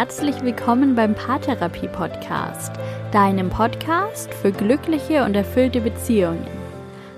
[0.00, 2.72] herzlich willkommen beim Paartherapie Podcast,
[3.12, 6.46] deinem Podcast für glückliche und erfüllte Beziehungen.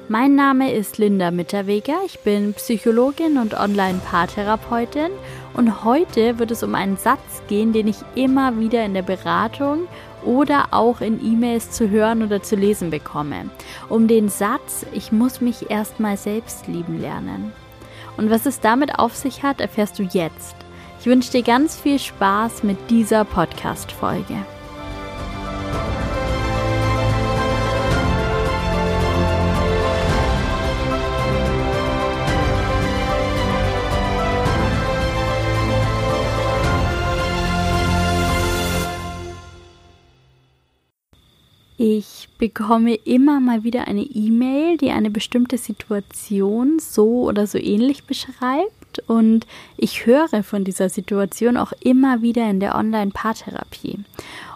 [0.08, 5.12] Mein Name ist Linda Mitterweger, ich bin Psychologin und Online-Paartherapeutin
[5.54, 9.86] und heute wird es um einen Satz gehen, den ich immer wieder in der Beratung
[10.24, 13.48] oder auch in E-Mails zu hören oder zu lesen bekomme.
[13.90, 17.52] Um den Satz, ich muss mich erstmal selbst lieben lernen.
[18.16, 20.56] Und was es damit auf sich hat, erfährst du jetzt.
[21.02, 24.36] Ich wünsche dir ganz viel Spaß mit dieser Podcast-Folge.
[41.76, 48.04] Ich bekomme immer mal wieder eine E-Mail, die eine bestimmte Situation so oder so ähnlich
[48.04, 54.00] beschreibt und ich höre von dieser Situation auch immer wieder in der Online-Paartherapie.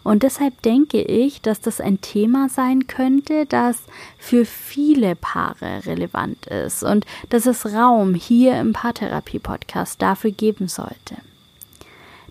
[0.02, 3.78] Und deshalb denke ich, dass das ein Thema sein könnte, das
[4.18, 11.16] für viele Paare relevant ist und dass es Raum hier im Paartherapie-Podcast dafür geben sollte.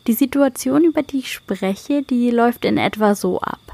[0.08, 3.64] Die Situation, über die ich spreche, die läuft in etwa so ab.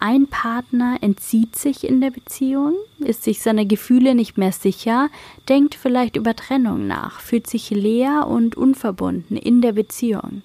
[0.00, 5.08] Ein Partner entzieht sich in der Beziehung, ist sich seiner Gefühle nicht mehr sicher,
[5.48, 10.42] denkt vielleicht über Trennung nach, fühlt sich leer und unverbunden in der Beziehung.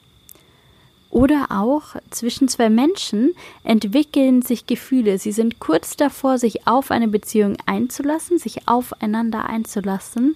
[1.11, 5.19] Oder auch zwischen zwei Menschen entwickeln sich Gefühle.
[5.19, 10.35] Sie sind kurz davor, sich auf eine Beziehung einzulassen, sich aufeinander einzulassen.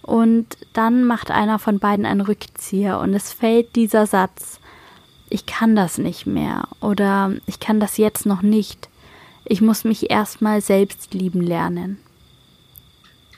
[0.00, 4.60] Und dann macht einer von beiden einen Rückzieher und es fällt dieser Satz
[5.32, 8.90] ich kann das nicht mehr oder ich kann das jetzt noch nicht.
[9.44, 11.98] Ich muss mich erstmal selbst lieben lernen.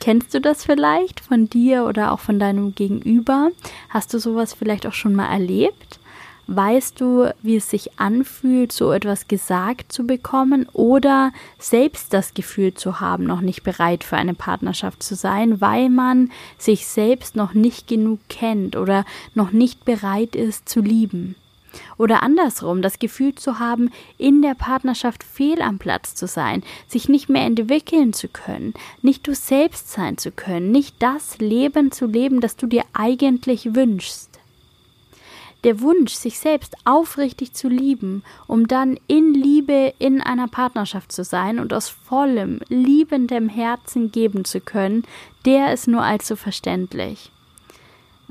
[0.01, 3.51] Kennst du das vielleicht von dir oder auch von deinem Gegenüber?
[3.89, 6.01] Hast du sowas vielleicht auch schon mal erlebt?
[6.46, 12.74] Weißt du, wie es sich anfühlt, so etwas gesagt zu bekommen oder selbst das Gefühl
[12.74, 17.55] zu haben, noch nicht bereit für eine Partnerschaft zu sein, weil man sich selbst noch
[17.55, 21.36] nicht genug kennt oder noch nicht bereit ist zu lieben?
[21.98, 27.08] Oder andersrum, das Gefühl zu haben, in der Partnerschaft fehl am Platz zu sein, sich
[27.08, 32.07] nicht mehr entwickeln zu können, nicht du selbst sein zu können, nicht das Leben zu
[32.07, 34.35] leben, das du dir eigentlich wünschst.
[35.64, 41.24] Der Wunsch, sich selbst aufrichtig zu lieben, um dann in Liebe in einer Partnerschaft zu
[41.24, 45.05] sein und aus vollem, liebendem Herzen geben zu können,
[45.46, 47.30] der ist nur allzu verständlich.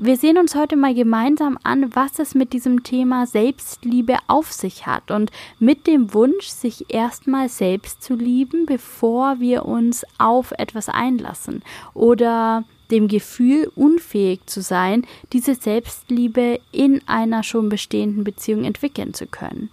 [0.06, 4.86] Wir sehen uns heute mal gemeinsam an, was es mit diesem Thema Selbstliebe auf sich
[4.86, 10.90] hat und mit dem Wunsch, sich erstmal selbst zu lieben, bevor wir uns auf etwas
[10.90, 11.62] einlassen
[11.94, 19.26] oder dem Gefühl, unfähig zu sein, diese Selbstliebe in einer schon bestehenden Beziehung entwickeln zu
[19.26, 19.70] können.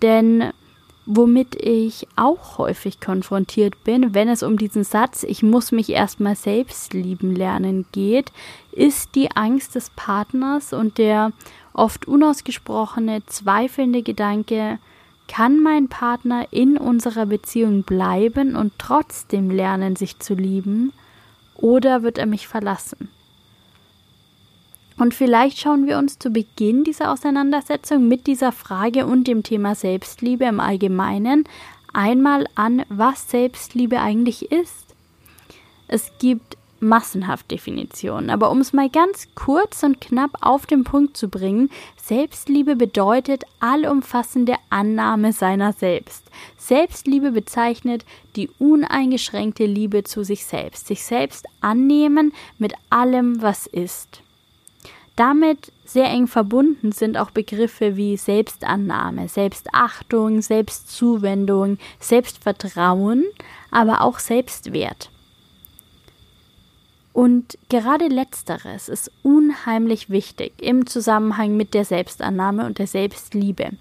[0.00, 0.52] Denn
[1.06, 6.36] womit ich auch häufig konfrontiert bin, wenn es um diesen Satz, ich muss mich erstmal
[6.36, 8.30] selbst lieben lernen geht,
[8.70, 11.32] ist die Angst des Partners und der
[11.72, 14.78] oft unausgesprochene, zweifelnde Gedanke,
[15.28, 20.92] kann mein Partner in unserer Beziehung bleiben und trotzdem lernen, sich zu lieben,
[21.56, 23.08] oder wird er mich verlassen?
[24.98, 29.74] Und vielleicht schauen wir uns zu Beginn dieser Auseinandersetzung mit dieser Frage und dem Thema
[29.74, 31.44] Selbstliebe im Allgemeinen
[31.92, 34.94] einmal an, was Selbstliebe eigentlich ist.
[35.88, 41.16] Es gibt massenhaft Definitionen, aber um es mal ganz kurz und knapp auf den Punkt
[41.16, 46.24] zu bringen, Selbstliebe bedeutet allumfassende Annahme seiner selbst.
[46.58, 48.04] Selbstliebe bezeichnet
[48.34, 54.22] die uneingeschränkte Liebe zu sich selbst, sich selbst annehmen mit allem, was ist.
[55.16, 63.24] Damit sehr eng verbunden sind auch Begriffe wie Selbstannahme, Selbstachtung, Selbstzuwendung, Selbstvertrauen,
[63.70, 65.10] aber auch Selbstwert.
[67.12, 73.72] Und gerade letzteres ist unheimlich wichtig im Zusammenhang mit der Selbstannahme und der Selbstliebe.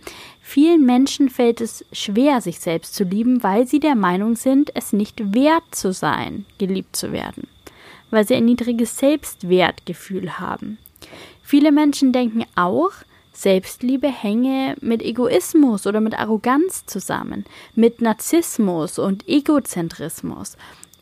[0.42, 4.92] Vielen Menschen fällt es schwer, sich selbst zu lieben, weil sie der Meinung sind, es
[4.92, 7.48] nicht wert zu sein, geliebt zu werden,
[8.10, 10.78] weil sie ein niedriges Selbstwertgefühl haben.
[11.52, 12.92] Viele Menschen denken auch,
[13.34, 17.44] Selbstliebe hänge mit Egoismus oder mit Arroganz zusammen,
[17.76, 20.56] mit Narzissmus und Egozentrismus.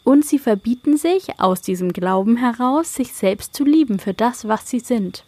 [0.04, 4.68] Und sie verbieten sich aus diesem Glauben heraus, sich selbst zu lieben für das, was
[4.68, 5.24] sie sind.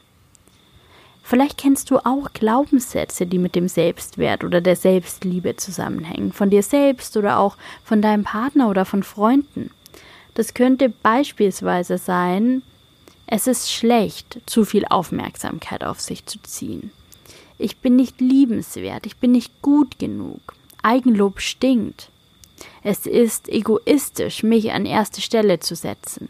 [1.22, 6.64] Vielleicht kennst du auch Glaubenssätze, die mit dem Selbstwert oder der Selbstliebe zusammenhängen, von dir
[6.64, 9.70] selbst oder auch von deinem Partner oder von Freunden.
[10.34, 12.64] Das könnte beispielsweise sein,
[13.33, 16.92] es ist schlecht, zu viel Aufmerksamkeit auf sich zu ziehen.
[17.57, 20.54] Ich bin nicht liebenswert, ich bin nicht gut genug.
[20.83, 22.10] Eigenlob stinkt.
[22.83, 26.28] Es ist egoistisch, mich an erste Stelle zu setzen.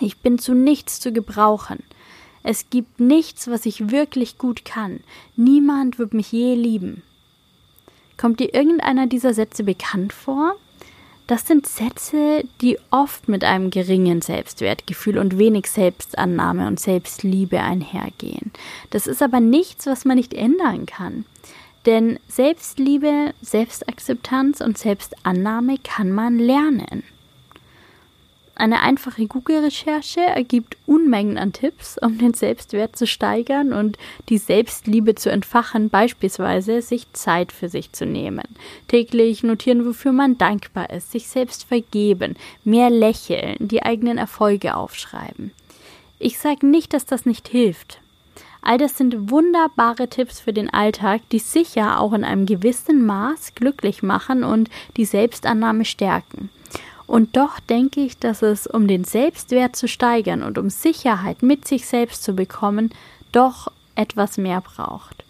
[0.00, 1.82] Ich bin zu nichts zu gebrauchen.
[2.42, 5.00] Es gibt nichts, was ich wirklich gut kann.
[5.36, 7.02] Niemand wird mich je lieben.
[8.16, 10.56] Kommt dir irgendeiner dieser Sätze bekannt vor?
[11.28, 18.50] Das sind Sätze, die oft mit einem geringen Selbstwertgefühl und wenig Selbstannahme und Selbstliebe einhergehen.
[18.88, 21.26] Das ist aber nichts, was man nicht ändern kann.
[21.84, 27.02] Denn Selbstliebe, Selbstakzeptanz und Selbstannahme kann man lernen.
[28.58, 33.96] Eine einfache Google-Recherche ergibt Unmengen an Tipps, um den Selbstwert zu steigern und
[34.28, 38.42] die Selbstliebe zu entfachen, beispielsweise sich Zeit für sich zu nehmen,
[38.88, 42.34] täglich notieren, wofür man dankbar ist, sich selbst vergeben,
[42.64, 45.52] mehr lächeln, die eigenen Erfolge aufschreiben.
[46.18, 48.00] Ich sage nicht, dass das nicht hilft.
[48.60, 53.54] All das sind wunderbare Tipps für den Alltag, die sicher auch in einem gewissen Maß
[53.54, 56.50] glücklich machen und die Selbstannahme stärken.
[57.08, 61.66] Und doch denke ich, dass es, um den Selbstwert zu steigern und um Sicherheit mit
[61.66, 62.90] sich selbst zu bekommen,
[63.32, 65.24] doch etwas mehr braucht.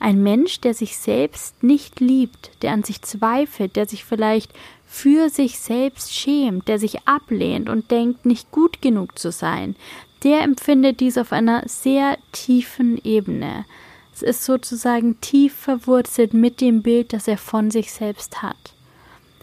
[0.00, 4.52] Ein Mensch, der sich selbst nicht liebt, der an sich zweifelt, der sich vielleicht
[4.84, 9.76] für sich selbst schämt, der sich ablehnt und denkt, nicht gut genug zu sein,
[10.24, 13.64] der empfindet dies auf einer sehr tiefen Ebene.
[14.12, 18.75] Es ist sozusagen tief verwurzelt mit dem Bild, das er von sich selbst hat.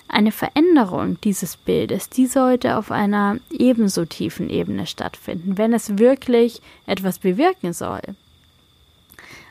[0.08, 6.62] Eine Veränderung dieses Bildes, die sollte auf einer ebenso tiefen Ebene stattfinden, wenn es wirklich
[6.86, 8.02] etwas bewirken soll.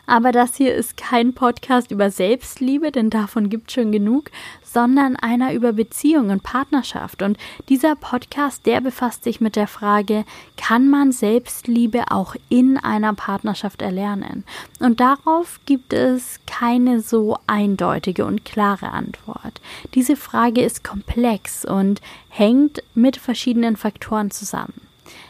[0.06, 4.30] Aber das hier ist kein Podcast über Selbstliebe, denn davon gibt es schon genug,
[4.62, 7.22] sondern einer über Beziehung und Partnerschaft.
[7.22, 7.38] Und
[7.68, 10.24] dieser Podcast, der befasst sich mit der Frage,
[10.56, 14.44] kann man Selbstliebe auch in einer Partnerschaft erlernen?
[14.80, 19.60] Und darauf gibt es keine so eindeutige und klare Antwort.
[19.94, 24.74] Diese Frage ist komplex und hängt mit verschiedenen Faktoren zusammen.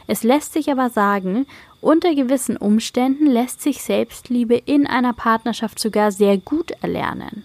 [0.07, 1.47] Es lässt sich aber sagen,
[1.82, 7.44] unter gewissen Umständen lässt sich Selbstliebe in einer Partnerschaft sogar sehr gut erlernen.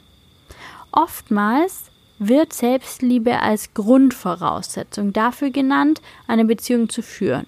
[0.92, 7.46] Oftmals wird Selbstliebe als Grundvoraussetzung dafür genannt, eine Beziehung zu führen.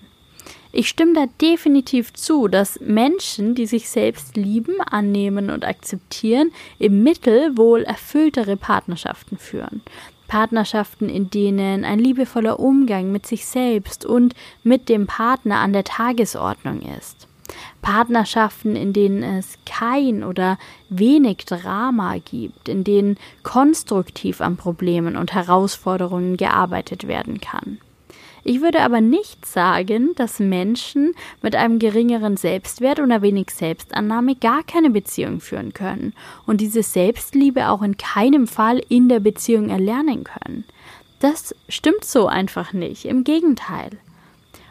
[0.71, 7.01] Ich stimme da definitiv zu, dass Menschen, die sich selbst lieben, annehmen und akzeptieren, im
[7.01, 9.81] Mittel wohl erfülltere Partnerschaften führen.
[10.29, 14.33] Partnerschaften, in denen ein liebevoller Umgang mit sich selbst und
[14.63, 17.27] mit dem Partner an der Tagesordnung ist.
[17.81, 20.57] Partnerschaften, in denen es kein oder
[20.89, 27.79] wenig Drama gibt, in denen konstruktiv an Problemen und Herausforderungen gearbeitet werden kann.
[28.43, 34.63] Ich würde aber nicht sagen, dass Menschen mit einem geringeren Selbstwert oder wenig Selbstannahme gar
[34.63, 36.13] keine Beziehung führen können
[36.45, 40.63] und diese Selbstliebe auch in keinem Fall in der Beziehung erlernen können.
[41.19, 43.91] Das stimmt so einfach nicht, im Gegenteil.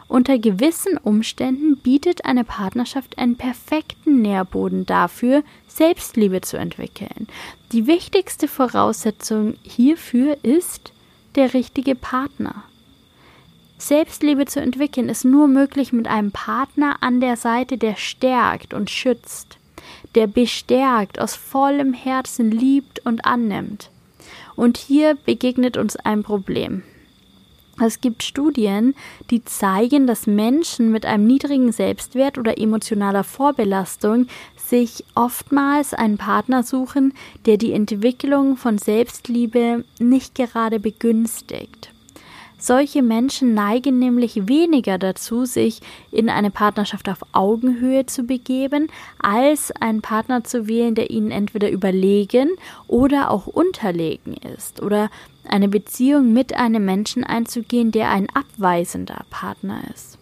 [0.07, 7.27] Unter gewissen Umständen bietet eine Partnerschaft einen perfekten Nährboden dafür, Selbstliebe zu entwickeln.
[7.71, 10.93] Die wichtigste Voraussetzung hierfür ist
[11.35, 12.63] der richtige Partner.
[13.79, 18.89] Selbstliebe zu entwickeln ist nur möglich mit einem Partner an der Seite, der stärkt und
[18.89, 19.57] schützt,
[20.15, 23.89] der bestärkt, aus vollem Herzen liebt und annimmt.
[24.57, 26.83] Und hier begegnet uns ein Problem.
[27.81, 28.93] Es gibt Studien,
[29.29, 36.63] die zeigen, dass Menschen mit einem niedrigen Selbstwert oder emotionaler Vorbelastung sich oftmals einen Partner
[36.63, 37.13] suchen,
[37.45, 41.93] der die Entwicklung von Selbstliebe nicht gerade begünstigt.
[42.61, 45.79] Solche Menschen neigen nämlich weniger dazu, sich
[46.11, 48.87] in eine Partnerschaft auf Augenhöhe zu begeben,
[49.17, 52.49] als einen Partner zu wählen, der ihnen entweder überlegen
[52.87, 55.09] oder auch unterlegen ist, oder
[55.47, 60.17] eine Beziehung mit einem Menschen einzugehen, der ein abweisender Partner ist.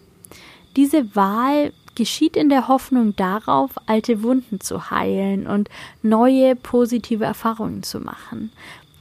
[0.76, 5.68] Diese Wahl geschieht in der Hoffnung darauf, alte Wunden zu heilen und
[6.02, 8.52] neue positive Erfahrungen zu machen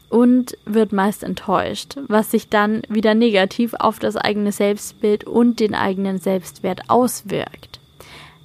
[0.09, 5.75] und wird meist enttäuscht, was sich dann wieder negativ auf das eigene Selbstbild und den
[5.75, 7.79] eigenen Selbstwert auswirkt.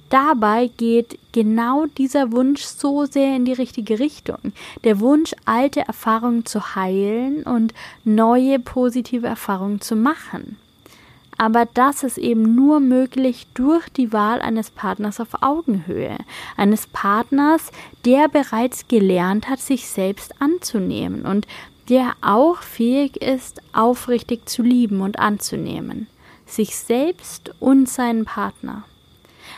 [0.09, 4.37] Dabei geht genau dieser Wunsch so sehr in die richtige Richtung.
[4.83, 10.57] Der Wunsch, alte Erfahrungen zu heilen und neue positive Erfahrungen zu machen.
[11.43, 16.15] Aber das ist eben nur möglich durch die Wahl eines Partners auf Augenhöhe.
[16.55, 17.69] Eines Partners,
[18.05, 21.45] der bereits gelernt hat, sich selbst anzunehmen und
[21.89, 26.07] der auch fähig ist, aufrichtig zu lieben und anzunehmen.
[26.45, 28.85] Sich selbst und seinen Partner.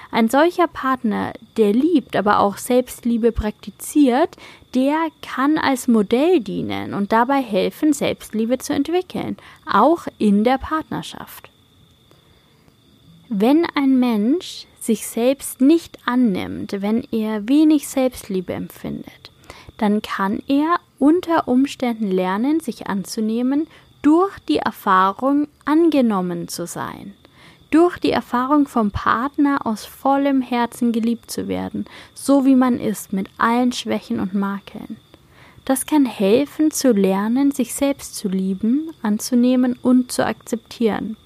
[0.09, 4.37] Ein solcher Partner, der liebt, aber auch Selbstliebe praktiziert,
[4.73, 9.37] der kann als Modell dienen und dabei helfen, Selbstliebe zu entwickeln,
[9.71, 11.51] auch in der Partnerschaft.
[13.29, 19.31] Wenn ein Mensch sich selbst nicht annimmt, wenn er wenig Selbstliebe empfindet,
[19.77, 23.67] dann kann er unter Umständen lernen, sich anzunehmen,
[24.03, 27.15] durch die Erfahrung angenommen zu sein,
[27.71, 33.11] durch die Erfahrung vom Partner aus vollem Herzen geliebt zu werden, so wie man ist,
[33.11, 34.97] mit allen Schwächen und Makeln.
[35.65, 41.17] Das kann helfen zu lernen, sich selbst zu lieben, anzunehmen und zu akzeptieren.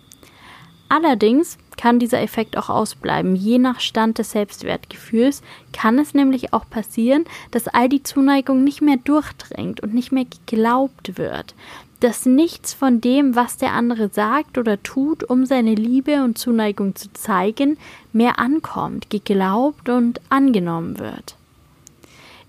[0.88, 3.38] Allerdings kann dieser Effekt auch ausbleiben.
[3.38, 8.81] Je nach Stand des Selbstwertgefühls kann es nämlich auch passieren, dass all die Zuneigung nicht
[8.81, 11.55] mehr durchdringt und nicht mehr geglaubt wird.
[12.01, 16.95] Dass nichts von dem, was der andere sagt oder tut, um seine Liebe und Zuneigung
[16.95, 17.77] zu zeigen,
[18.12, 21.36] mehr ankommt, geglaubt und angenommen wird.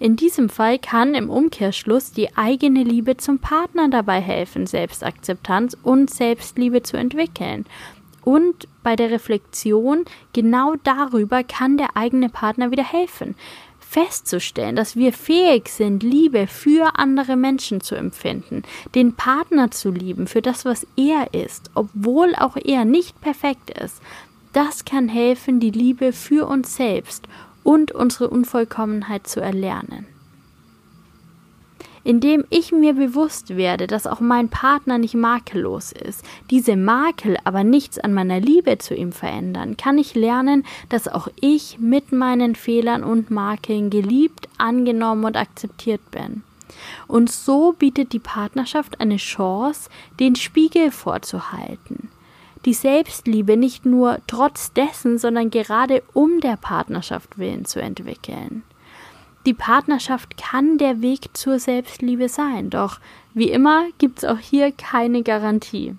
[0.01, 6.11] In diesem Fall kann im Umkehrschluss die eigene Liebe zum Partner dabei helfen, Selbstakzeptanz und
[6.11, 7.65] Selbstliebe zu entwickeln
[8.23, 13.35] und bei der Reflexion genau darüber kann der eigene Partner wieder helfen.
[13.79, 18.63] Festzustellen, dass wir fähig sind, Liebe für andere Menschen zu empfinden,
[18.95, 24.01] den Partner zu lieben für das, was er ist, obwohl auch er nicht perfekt ist,
[24.53, 27.27] das kann helfen, die Liebe für uns selbst
[27.65, 30.07] und unsere Unvollkommenheit zu erlernen
[32.05, 37.65] indem ich mir bewusst werde, dass auch mein Partner nicht makellos ist, diese Makel aber
[37.65, 42.55] nichts an meiner Liebe zu ihm verändern, kann ich lernen, dass auch ich mit meinen
[42.55, 46.43] Fehlern und Makeln geliebt, angenommen und akzeptiert bin.
[47.07, 52.09] Und so bietet die Partnerschaft eine Chance, den Spiegel vorzuhalten.
[52.65, 58.63] Die Selbstliebe nicht nur trotz dessen, sondern gerade um der Partnerschaft willen zu entwickeln.
[59.47, 63.01] Die Partnerschaft kann der Weg zur Selbstliebe sein, doch
[63.33, 65.97] wie immer gibt es auch hier keine Garantie.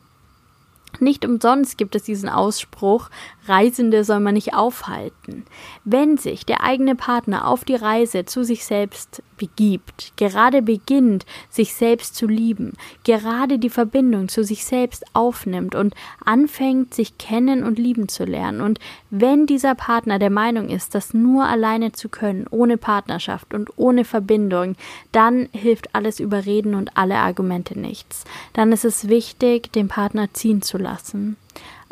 [0.99, 3.09] Nicht umsonst gibt es diesen Ausspruch,
[3.47, 5.45] Reisende soll man nicht aufhalten.
[5.83, 11.73] Wenn sich der eigene Partner auf die Reise zu sich selbst begibt, gerade beginnt, sich
[11.73, 17.79] selbst zu lieben, gerade die Verbindung zu sich selbst aufnimmt und anfängt, sich kennen und
[17.79, 18.79] lieben zu lernen, und
[19.09, 24.05] wenn dieser Partner der Meinung ist, das nur alleine zu können, ohne Partnerschaft und ohne
[24.05, 24.75] Verbindung,
[25.11, 28.25] dann hilft alles Überreden und alle Argumente nichts.
[28.53, 31.35] Dann ist es wichtig, den Partner ziehen zu lassen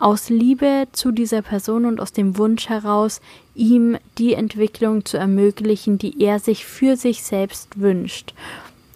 [0.02, 3.22] aus Liebe zu dieser Person und aus dem Wunsch heraus,
[3.56, 8.34] ihm die Entwicklung zu ermöglichen, die er sich für sich selbst wünscht.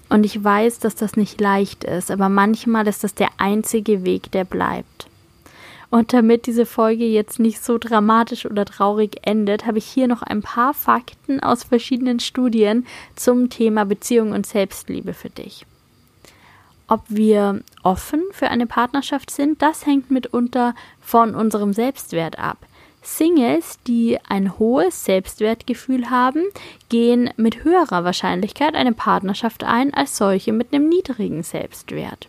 [0.10, 4.32] Und ich weiß, dass das nicht leicht ist, aber manchmal ist das der einzige Weg,
[4.32, 5.08] der bleibt.
[5.90, 10.24] Und damit diese Folge jetzt nicht so dramatisch oder traurig endet, habe ich hier noch
[10.24, 15.68] ein paar Fakten aus verschiedenen Studien zum Thema Beziehung und Selbstliebe für dich.
[16.94, 22.68] Ob wir offen für eine Partnerschaft sind, das hängt mitunter von unserem Selbstwert ab.
[23.02, 26.44] Singles, die ein hohes Selbstwertgefühl haben,
[26.90, 32.28] gehen mit höherer Wahrscheinlichkeit eine Partnerschaft ein als solche mit einem niedrigen Selbstwert.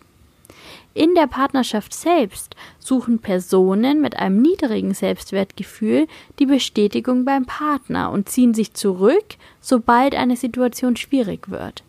[0.95, 6.07] In der Partnerschaft selbst suchen Personen mit einem niedrigen Selbstwertgefühl
[6.39, 11.84] die Bestätigung beim Partner und ziehen sich zurück, sobald eine Situation schwierig wird.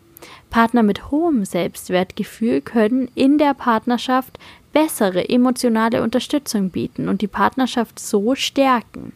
[0.49, 4.39] Partner mit hohem Selbstwertgefühl können in der Partnerschaft
[4.73, 9.13] bessere emotionale Unterstützung bieten und die Partnerschaft so stärken.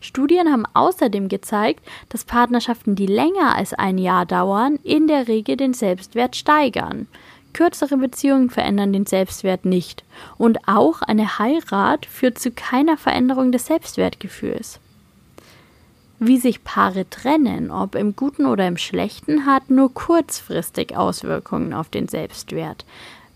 [0.00, 5.56] Studien haben außerdem gezeigt, dass Partnerschaften, die länger als ein Jahr dauern, in der Regel
[5.56, 7.06] den Selbstwert steigern.
[7.54, 10.04] Kürzere Beziehungen verändern den Selbstwert nicht.
[10.36, 14.78] Und auch eine Heirat führt zu keiner Veränderung des Selbstwertgefühls.
[16.18, 21.88] Wie sich Paare trennen, ob im Guten oder im Schlechten, hat nur kurzfristig Auswirkungen auf
[21.88, 22.84] den Selbstwert.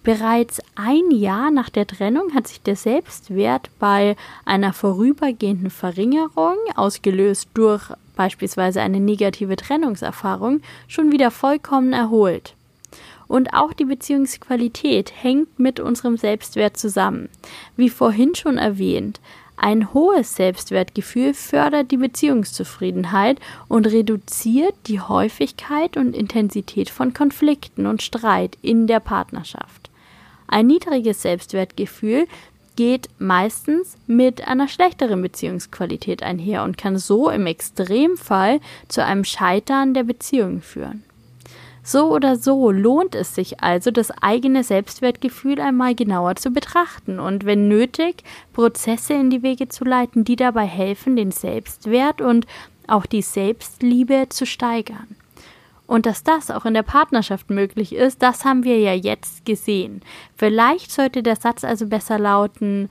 [0.04, 7.48] Bereits ein Jahr nach der Trennung hat sich der Selbstwert bei einer vorübergehenden Verringerung, ausgelöst
[7.52, 12.54] durch beispielsweise eine negative Trennungserfahrung, schon wieder vollkommen erholt.
[13.26, 17.28] Und auch die Beziehungsqualität hängt mit unserem Selbstwert zusammen.
[17.76, 19.20] Wie vorhin schon erwähnt,
[19.60, 28.02] ein hohes Selbstwertgefühl fördert die Beziehungszufriedenheit und reduziert die Häufigkeit und Intensität von Konflikten und
[28.02, 29.90] Streit in der Partnerschaft.
[30.46, 32.26] Ein niedriges Selbstwertgefühl
[32.76, 39.92] geht meistens mit einer schlechteren Beziehungsqualität einher und kann so im Extremfall zu einem Scheitern
[39.92, 41.02] der Beziehung führen.
[41.88, 47.46] So oder so lohnt es sich also, das eigene Selbstwertgefühl einmal genauer zu betrachten und
[47.46, 52.46] wenn nötig, Prozesse in die Wege zu leiten, die dabei helfen, den Selbstwert und
[52.88, 55.16] auch die Selbstliebe zu steigern.
[55.86, 60.02] Und dass das auch in der Partnerschaft möglich ist, das haben wir ja jetzt gesehen.
[60.36, 62.90] Vielleicht sollte der Satz also besser lauten,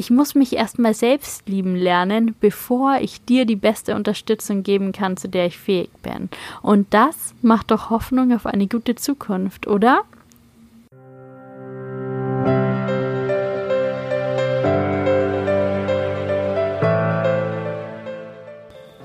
[0.00, 5.18] ich muss mich erstmal selbst lieben lernen, bevor ich dir die beste Unterstützung geben kann,
[5.18, 6.30] zu der ich fähig bin.
[6.62, 10.04] Und das macht doch Hoffnung auf eine gute Zukunft, oder?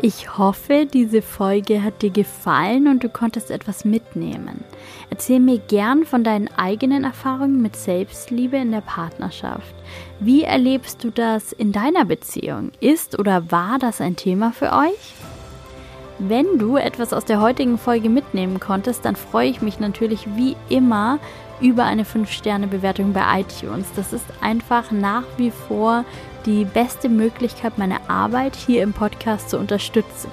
[0.08, 4.64] Ich hoffe, diese Folge hat dir gefallen und du konntest etwas mitnehmen.
[5.10, 9.74] Erzähl mir gern von deinen eigenen Erfahrungen mit Selbstliebe in der Partnerschaft.
[10.20, 12.72] Wie erlebst du das in deiner Beziehung?
[12.80, 15.16] Ist oder war das ein Thema für euch?
[16.20, 20.56] Wenn du etwas aus der heutigen Folge mitnehmen konntest, dann freue ich mich natürlich wie
[20.70, 21.18] immer
[21.62, 23.88] über eine 5-Sterne-Bewertung bei iTunes.
[23.96, 26.06] Das ist einfach nach wie vor
[26.46, 30.30] die beste Möglichkeit, meine Arbeit hier im Podcast zu unterstützen.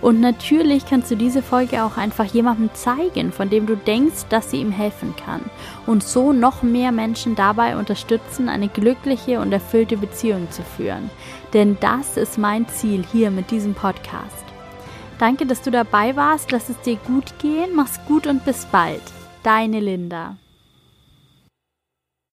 [0.00, 4.50] Und natürlich kannst du diese Folge auch einfach jemandem zeigen, von dem du denkst, dass
[4.50, 5.42] sie ihm helfen kann.
[5.86, 11.10] Und so noch mehr Menschen dabei unterstützen, eine glückliche und erfüllte Beziehung zu führen.
[11.52, 14.44] Denn das ist mein Ziel hier mit diesem Podcast.
[15.18, 16.50] Danke, dass du dabei warst.
[16.50, 17.74] Lass es dir gut gehen.
[17.74, 19.02] Mach's gut und bis bald.
[19.42, 20.36] Deine Linda.